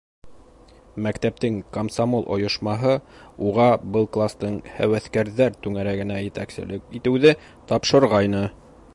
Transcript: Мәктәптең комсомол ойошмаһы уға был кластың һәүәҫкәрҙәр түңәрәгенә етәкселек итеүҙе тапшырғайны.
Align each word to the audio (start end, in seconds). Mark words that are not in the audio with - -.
Мәктәптең 1.07 1.57
комсомол 1.75 2.23
ойошмаһы 2.35 2.93
уға 3.49 3.67
был 3.97 4.07
кластың 4.17 4.55
һәүәҫкәрҙәр 4.77 5.59
түңәрәгенә 5.67 6.17
етәкселек 6.29 6.97
итеүҙе 7.01 7.35
тапшырғайны. 7.73 8.43